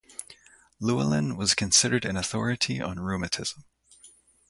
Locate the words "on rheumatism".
2.81-3.65